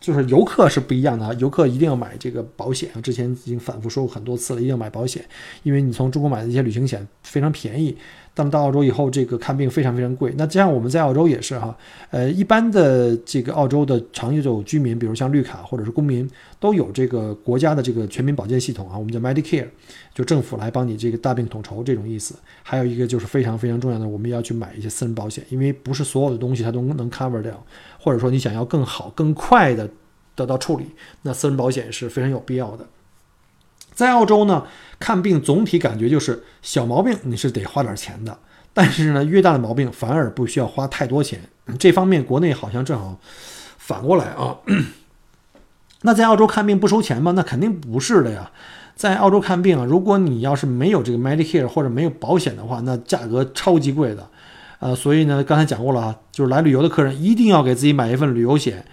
[0.00, 3.00] 就是游客是不一样的啊，游客一定要买这个保险啊。
[3.00, 5.24] 之前已经反复说过很多次了，一定要买保险，
[5.62, 7.96] 因为你从中国买的一些旅行险非常便宜，
[8.38, 10.32] 那么到澳洲以后，这个看病非常非常贵。
[10.38, 11.76] 那这样我们在澳洲也是哈，
[12.10, 19.66] 呃，一般的这个澳洲的长久居民，比如像绿卡或者是公民，都有这个国家的这个全民保健系统啊，我们叫 Medicare，
[20.14, 22.36] 就政府来帮你这个大病统筹这种意思。
[22.62, 27.60] 还有一个就是非常非常重要的，我们要去买一些私人保险，因为不是所有的东西它都能 cover 掉。
[28.00, 29.90] 或者说你想要更好、更快的
[30.36, 30.86] 得到处理，
[31.22, 32.86] 那私人保险是非常有必要的。
[33.98, 34.64] 在澳洲呢，
[35.00, 38.38] 看病总体感觉就是小毛病你是得花点钱的，
[38.72, 41.40] 但是呢，越大的毛病反而不需要花太多钱。
[41.80, 43.18] 这方面国内好像正好
[43.76, 44.58] 反过来啊。
[46.02, 47.32] 那在澳洲看病不收钱吗？
[47.32, 48.52] 那肯定不是的呀。
[48.94, 54.24] 在澳洲看病啊，如果你要是没有这个 Medicare 或者没有保险的话，那价格超级贵的。
[54.78, 58.86] 呃，所以呢，刚才讲过了啊，就是来旅游的客人一定要给自己买一份旅游险，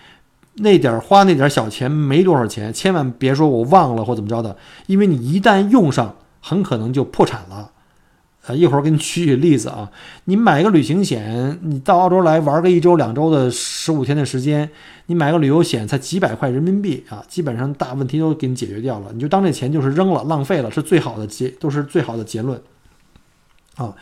[0.56, 4.56] 那点儿花那点儿小钱没多少钱，千万别说我忘了或怎么着的，
[4.88, 7.72] 因为你一旦用上，很可能就破产了。
[8.48, 9.90] 呃，一会儿给你举举例子啊，
[10.26, 14.70] 你买个旅行险，你到澳洲来玩个一周两周的十五天的时间，
[15.08, 22.62] 你买个旅游险才几百块人民币啊，基本上大问题都给你解决掉了，你就当这钱就是扔了，浪费了，是最好的结，都是最好的结论
[23.78, 23.94] 啊。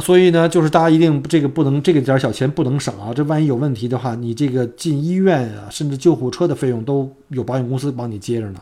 [0.00, 3.12] 所以呢，就是大家一定这个不能这个点小钱不能省啊！
[3.14, 8.60] 这万一有问题的话，你这个进医院啊，甚至救护车的费用都有保险公司帮你接着呢。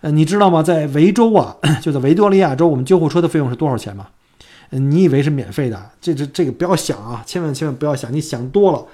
[0.00, 0.62] 呃，你知道吗？
[0.62, 4.08] 在维州啊， 就在维多利亚州，我们救护车的费用是多少钱吗？
[4.70, 5.80] 你以为是免费的？
[6.00, 8.84] 这这这个不要想啊，千万千万不要想，你想多了。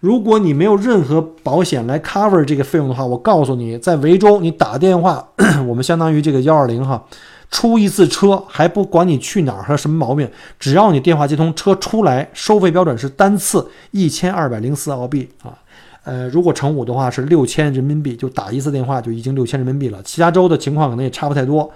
[0.00, 5.28] 如果你没有任何保险来 cover 这个费用的话，我告诉你，在维州你打电话，
[5.66, 7.04] 我们相当于这个幺二零哈。
[7.50, 10.28] 出一次车还不管你去哪儿和什么毛病，
[10.58, 15.56] 只要你电话接通，车出来，收费标准是单次一千二百零四澳币啊，
[16.02, 20.02] 呃，如果乘五的话是六千人民币，就打一次电话就已经六千人民币了。
[20.02, 21.70] 其他州的情况可能也差不太多，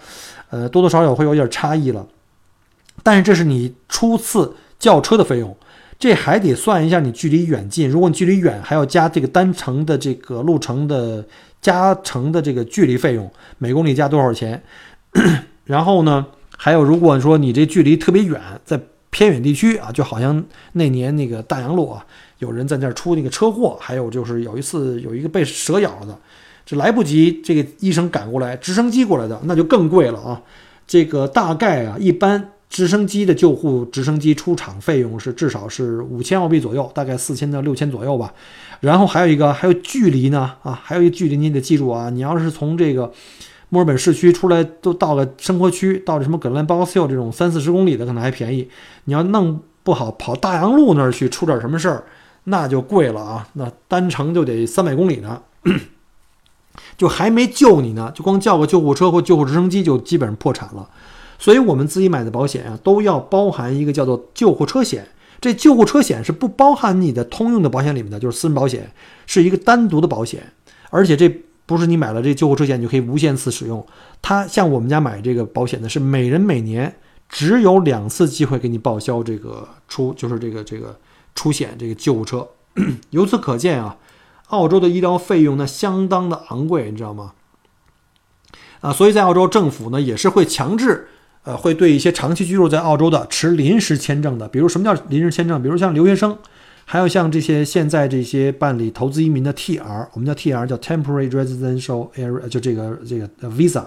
[0.50, 2.04] 呃，多多少少会有点差异了。
[3.04, 5.56] 但是这是你初次叫车的费用，
[5.98, 7.88] 这还得算一下你距离远近。
[7.88, 11.24] 如果你距离远，还要加这个单程的这个路程的
[11.62, 14.60] 加成的这个距离费用，每公里加多少钱？
[15.68, 16.24] 然后呢，
[16.56, 22.02] 还有，如果说你这距离特别远，在偏远地区啊，就好像那年那个大洋路啊，
[22.38, 26.18] 有人在那儿出那个车祸，还有就是有一次有一个被蛇咬了的，
[26.64, 30.40] 这来不及这个医生赶过来，直升机过来的，那就更贵了啊。
[30.86, 38.32] 这个大概啊，一般直升机的救护直升机出场费用是至少是五千澳币左右，大概四千到六千左右吧。
[38.80, 43.12] 然后还有一个还有距离呢啊，还有一个距离你得记住啊，你要是从这个。
[43.70, 48.66] 墨尔本市区出来都到了生活区，到了什么格兰包斯秀这种三四十公里的可能还便宜。
[49.04, 52.04] 你要弄不好跑大洋路那儿去出点什么事儿，
[52.44, 53.46] 那就贵了啊！
[53.52, 55.42] 那单程就得三百公里呢，
[56.96, 60.88] 就还没救你呢，就光叫个救护车或救护直升机就基本上破产了。
[61.38, 65.06] 所以我们自己买的保险啊，都要包含一个叫做救护车险。
[65.42, 68.90] 这救护车险是不包含你的通用的保险里面的，就是私人保险
[69.26, 70.52] 是一个单独的保险，
[70.88, 71.42] 而且这。
[71.68, 73.86] 不是你买了这救护车险你就可以无限次使用，
[74.22, 76.96] 它像我们家买这个保险的是每人每年
[77.28, 80.98] 只有两次机会给你报销这个出就是这个这个
[81.34, 82.48] 出险这个救护车，
[83.10, 83.98] 由此可见啊，
[84.46, 87.34] 澳洲的医疗费用那相当的昂贵，你知道吗？
[88.80, 91.08] 啊，所以在澳洲政府呢也是会强制
[91.42, 95.62] 呃，会对一些长期居住在澳洲的持临时签证的，比如什么叫临时签证？
[95.62, 96.38] 比如像留学生，
[96.90, 103.84] 还有像这些现在这些办理投资移民的 TR，我们叫 TR 叫 Temporary Residential Area，就这个这个 Visa。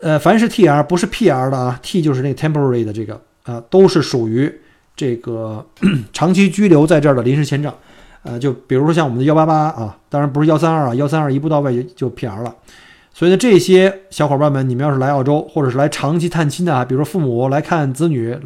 [0.00, 4.48] 呃，凡是 TR 不是 PR 的啊，T 就是那个 Temporary 的这个啊，都是属于
[4.94, 5.66] 这个
[6.14, 7.74] 长期居留在这儿的临时签证。
[8.22, 12.54] 呃，就比如说像我们的幺八八啊，当然不是幺三二啊，幺三二一步到位就就 PR 了。
[13.12, 18.36] 所以呢，这些小伙伴们，你们要是来澳洲，或者是来长期探亲的啊，比如说父母来看子女，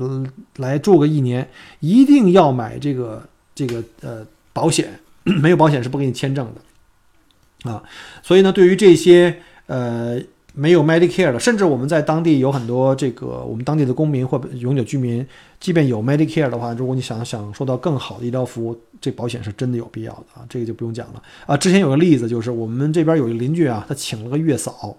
[0.56, 1.46] 来住个一年，
[1.80, 3.22] 一定要买这个
[3.54, 7.82] 这个呃保险，没有保险是不给你签证的啊。
[8.22, 10.20] 所以呢，对于这些呃。
[10.54, 15.26] 没有 Medicare 的，甚至我们在当地有很多这个我们当地的公民或永久居民，
[15.58, 21.56] 即便有 Medicare 的话，如果你想享受到更好的医疗服务，这保险是真的有必要的啊，这个就不用讲了啊。
[21.56, 24.94] 之前有个例子，就是我们这边有一个邻居啊，他请了个月嫂，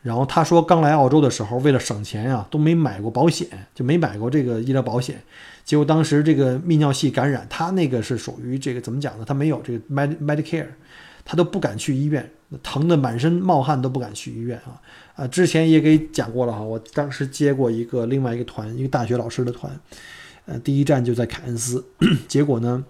[0.00, 5.22] 然后他说刚来澳洲的时候，为了省钱啊，都没买过保险，就没买过这个医疗保险，
[5.68, 9.24] 结果当时这个泌尿系感染，他那个是属于这个怎么讲呢？
[9.26, 10.68] 他没有这个 Med Medicare。
[11.30, 12.26] 他都不敢去医院，
[12.62, 14.80] 疼得满身冒汗都不敢去医院啊
[15.14, 15.26] 啊！
[15.28, 19.70] 之前也给讲过了哈，我当时接过一个另外一个团，一个大学老师的团，
[20.46, 21.84] 呃，第一站就在凯恩斯，
[22.26, 22.82] 结果呢，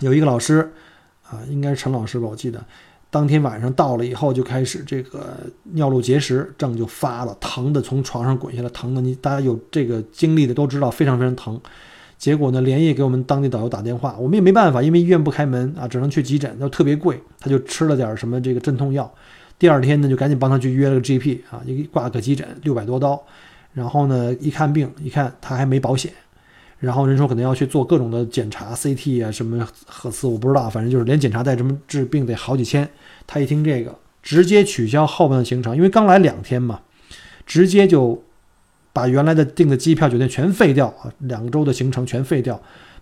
[0.00, 0.70] 有一个老师
[1.22, 2.62] 啊，应该是陈老师吧，我记得，
[3.08, 5.34] 当天晚上到了以后就开始这个
[5.72, 11.58] 尿路结石症就发了，疼的从床上滚下来，疼的你大家有这个经历的都知道，非常非常疼。
[12.16, 17.20] 结果呢，连夜给我们当地导游打电话，我们也没办法，因为医院不开门啊，只能去急诊，又特别贵。
[17.38, 19.12] 他就吃了点什么这个镇痛药，
[19.58, 23.22] 第二天呢就赶紧帮他去约了个 GP 啊，一挂个急诊六百多刀，
[23.74, 26.10] 然后呢一看病，一看他还没保险，
[26.78, 32.88] 然后人说可能要去做各种的检查，CT 啊什么核磁我不知道，反正就是连检查带什么治病得好几千。
[33.26, 36.80] 他一听这个，直接取消后半的行程，因为刚来两天嘛，
[37.44, 38.22] 直接就。
[38.94, 42.58] 把原来的订的机票、酒店全废掉啊，两周的行程全废掉，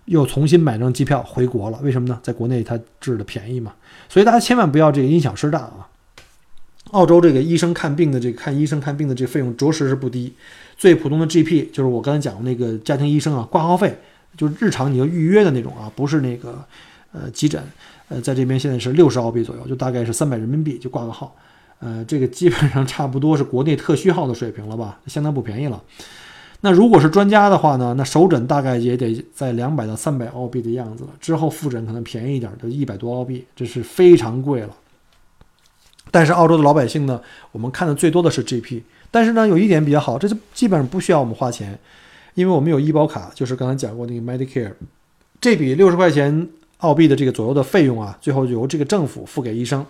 [0.07, 1.78] 又重新买张机票回国了。
[1.82, 2.18] 为什么呢？
[2.22, 3.74] 在国内他治的便宜嘛。
[4.09, 5.86] 所以大家千万不要这个因小失大啊。
[6.93, 10.32] 澳洲这个医生看病的这个看医生看病的这个费用着实是不低。
[10.76, 13.97] 最普通的 GP 就是我刚才讲的那个家庭医生啊，挂号费
[14.36, 16.64] 就是日常你要预约的那种啊，不是那个
[17.12, 17.62] 呃急诊，
[18.09, 21.36] 呃在这边现在是六十澳币左右，就大概是三百人民币就挂个号。
[21.85, 25.83] 呃，这个基本上差不多是国内特需号的水平了吧，相当不便宜了。
[26.61, 34.70] 那如果是专家的话呢，那首诊大概也得在两百到三百澳币的样子了，之后复诊可能便宜一点，就一百多澳币，这是非常贵了。
[36.12, 37.20] 但是澳洲的老百姓呢，
[37.51, 41.76] 我们看的最多的是 GP，但是呢，有一点比较好，这就基本上不需要我们花钱，
[42.35, 44.72] 因为我们有医保卡，就是刚才讲过那个 Medicare，
[45.41, 49.85] 这笔六十块钱澳币的这个左右的费用啊，最后由这个政府付给医生。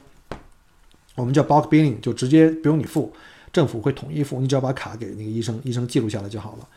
[1.14, 3.12] 我们叫 bulk billing，就直接不用你付，
[3.52, 6.68] 政府会统一付，你只要把卡给那个医生，医生记录下来就好了。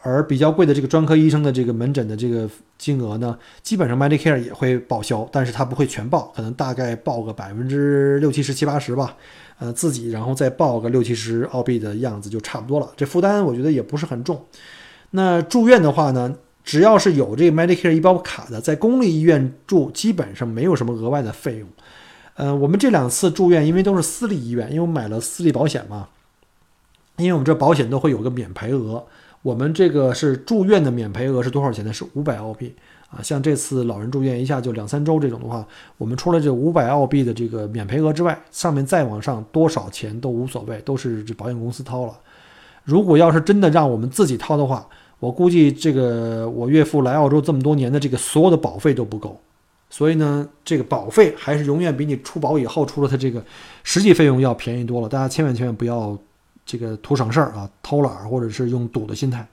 [0.00, 2.48] 而比较贵的这个专科医生的这个门诊的这个
[2.78, 9.16] 金额呢，基本上 Medicare 也会报销，但是它不会全报，可能大概报个百分之六七十七八十吧。
[9.58, 14.40] 呃，自己然后再报个六七十澳币的样子就差不多了，这负担我觉得也不是很重。
[15.10, 21.68] 那住院的话呢，只要是有这个 Medicare 医保卡的，在公立医院住，基本上没有什么额外的费用。
[22.38, 26.08] 呃，我们这两次住院，因为都是私立医院，因为我买了私立保险嘛，
[27.16, 29.04] 因为我们这保险都会有个免赔额，
[29.42, 31.92] 我们这个是住院的免赔额是多少钱呢？
[31.92, 32.72] 是五百澳币
[33.10, 33.18] 啊。
[33.24, 35.66] 像这次老人住院一下就两三周这种的话，
[35.96, 42.16] 我们除了这五百澳币的这个免赔额之外，上面再往上多少钱都无所谓，都是这保险公司掏了。
[42.84, 44.86] 如果要是真的让我们自己掏的话，
[45.18, 49.40] 我估计这个我岳父来澳洲这么多年的这个所有的保费都不够。
[49.90, 53.42] 所以呢，这个保费还是永远比你出保以后出了它这个
[53.82, 55.08] 实际费用要便宜多了。
[55.08, 56.16] 大家千万千万不要
[56.66, 59.46] 这个图省事儿啊，偷懒或者是用赌的心态。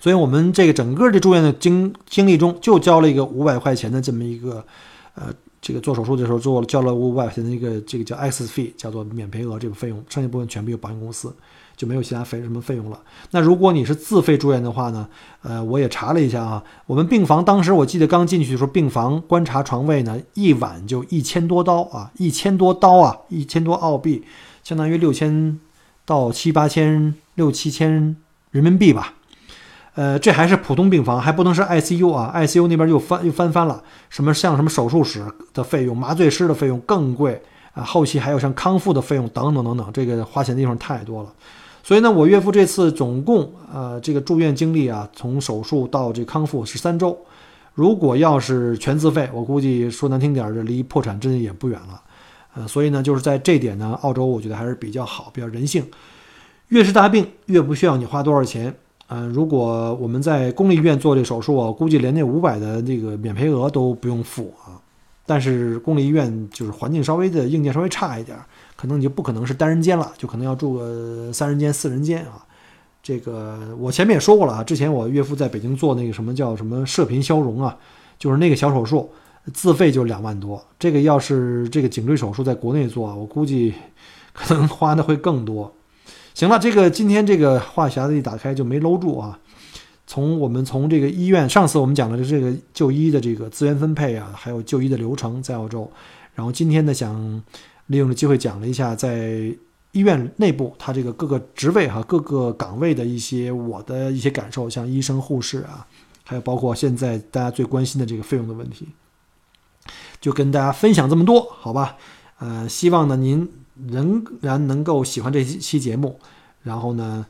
[0.00, 4.62] 所以我们这个整个这住院的经经历中，就交了一个五百块钱的这么一个
[5.14, 11.34] 呃，这个做手术的时候做了交了五百块钱的一个这个叫 X fee，叫做免赔额这个费用，剩下部分全部由保险公司。
[11.76, 13.00] 就没有其他费什么费用了。
[13.30, 15.08] 那如果你是自费住院的话呢？
[15.42, 24.22] 呃，我也查了一下啊，我们病房当时我记得刚进去的时候，病房观察床位呢，一晚就一千多刀啊，一千多刀啊，一千多澳币，
[24.62, 25.58] 相当于六千
[26.04, 28.14] 到七八千、六七千
[28.52, 29.14] 人民币吧。
[29.94, 37.42] 呃，这还是普通病房，还不能是 ICU 啊，ICU 那边又翻又翻番了，什么像什么手术室的费用、麻醉师的费用更贵
[37.74, 41.32] 啊，后期还有像康复的费用等等等等，这个花钱的地方太多了。
[41.82, 47.18] 所以呢，我岳父这次总共呃这个住院经历啊，从手术到这康复是三周。
[47.74, 52.00] 如果要是全自费，我估计说难听点儿，这离破产真的也不远了。
[52.54, 55.84] 呃，所以呢，就是在这点呢，澳洲我觉得还是比较好，比较人性。
[56.68, 58.74] 越是大病，越不需要你花多少钱。
[59.08, 64.80] 嗯，如果我们在公立医院做这手术啊，估计连那五百的这个免赔额都不用付啊。
[65.24, 68.38] 但是公立医院就是环境稍微的硬件稍微差一点，
[68.82, 72.44] 可能你就不可能是单人间了，就可能要住个三人间、四人间啊。
[73.00, 77.78] 这个我前面也说过了啊，之前我岳父在北京做那个什么叫什么射频消融啊，
[78.18, 79.08] 就是那个小手术，
[79.54, 80.60] 自费就两万多。
[80.80, 83.72] 这个要是这个颈椎手术在国内做，我估计
[84.32, 85.72] 可能花的会更多。
[86.34, 89.38] 行了，这个今天这个话匣子一打开就没搂住啊。
[90.08, 95.88] 从我们从这个医院，上次我们讲的这个就医的这个资源分配啊，还有就医的流程在澳洲。
[96.34, 97.42] 然后今天呢，想
[97.92, 99.54] 利用这机会讲了一下在
[99.92, 105.86] 医院内部它这个各个职位哈、各个岗位的一些我的一些感受，像医生、护士啊，
[106.24, 108.88] 还有包括现在大家最关心的这个费用的问题，
[110.20, 111.96] 就跟大家分享这么多，好吧？
[112.38, 113.48] 呃，希望呢您。
[113.88, 116.20] 仍然能够喜欢这期节目，
[116.62, 117.24] 然后呢，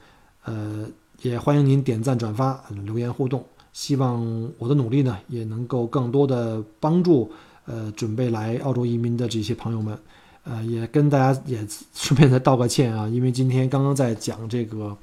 [0.44, 0.84] 呃，
[1.22, 3.42] 也欢迎您点赞、转发、留言互动。
[3.72, 7.30] 希望我的努力呢，也能够更多的帮助
[7.64, 9.96] 呃准备来澳洲移民的这些朋友们。
[10.44, 14.96] 呃，也跟大家也顺便再道个歉啊，因为今天刚刚在讲这个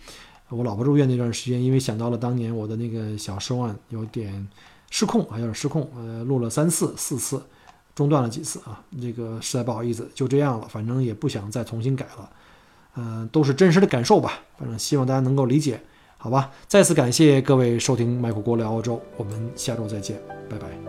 [0.50, 4.48] 我老婆住院那段时间，因为想到了当年我的那个小失万，有点
[4.90, 7.42] 失控啊，有点失控，呃，录了三次、四次。
[7.96, 12.30] 中断了几次啊，这个实在不好意思，就这样了，反正也不想再重新改了，
[12.96, 15.82] 嗯，都是真实的感受吧，反正希望大家能够理解，
[16.18, 16.50] 好吧？
[16.66, 20.18] 再次感谢各位收听麦克锅聊澳洲，我们下周再见，
[20.50, 20.89] 拜拜。